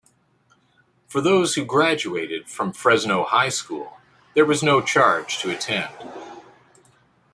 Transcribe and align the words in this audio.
For 1.07 1.21
those 1.21 1.53
who 1.53 1.63
graduated 1.63 2.49
from 2.49 2.73
Fresno 2.73 3.23
High 3.23 3.49
School, 3.49 3.99
there 4.33 4.47
was 4.47 4.63
no 4.63 4.81
charge 4.81 5.37
to 5.41 5.51
attend. 5.51 5.93